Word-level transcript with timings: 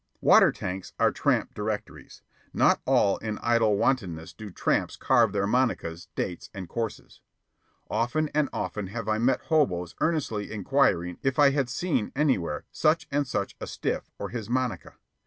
Water 0.21 0.51
tanks 0.51 0.93
are 0.99 1.11
tramp 1.11 1.53
directories. 1.53 2.23
Not 2.53 2.81
all 2.87 3.19
in 3.19 3.37
idle 3.43 3.77
wantonness 3.77 4.33
do 4.33 4.49
tramps 4.49 4.95
carve 4.95 5.31
their 5.31 5.45
monicas, 5.45 6.07
dates, 6.15 6.49
and 6.55 6.67
courses. 6.67 7.21
Often 7.87 8.29
and 8.33 8.49
often 8.51 8.87
have 8.87 9.07
I 9.07 9.19
met 9.19 9.41
hoboes 9.41 9.93
earnestly 9.99 10.51
inquiring 10.51 11.19
if 11.21 11.37
I 11.37 11.51
had 11.51 11.69
seen 11.69 12.11
anywhere 12.15 12.65
such 12.71 13.07
and 13.11 13.27
such 13.27 13.55
a 13.61 13.67
"stiff" 13.67 14.09
or 14.17 14.29
his 14.29 14.49
monica. 14.49 14.95